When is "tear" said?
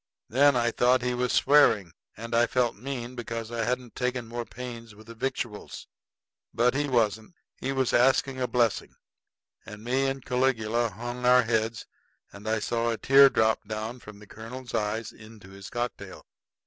12.97-13.29